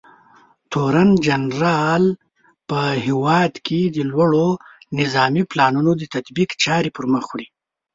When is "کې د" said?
3.65-3.97